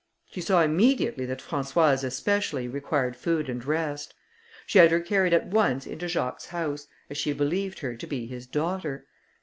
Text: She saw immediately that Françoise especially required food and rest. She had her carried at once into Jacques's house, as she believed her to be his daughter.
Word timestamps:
She 0.31 0.41
saw 0.41 0.63
immediately 0.63 1.27
that 1.27 1.43
Françoise 1.43 2.03
especially 2.03 2.67
required 2.67 3.15
food 3.15 3.47
and 3.47 3.63
rest. 3.63 4.15
She 4.65 4.79
had 4.79 4.89
her 4.89 4.99
carried 4.99 5.31
at 5.31 5.45
once 5.45 5.85
into 5.85 6.07
Jacques's 6.07 6.47
house, 6.47 6.87
as 7.11 7.19
she 7.19 7.33
believed 7.33 7.77
her 7.81 7.95
to 7.95 8.07
be 8.07 8.25
his 8.25 8.47
daughter. 8.47 9.05